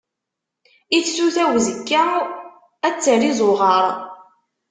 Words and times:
i 0.97 0.99
tsuta 1.05 1.43
uzekka, 1.55 2.03
ad 2.87 2.95
terr 3.03 3.21
izuɣaṛ. 3.29 3.85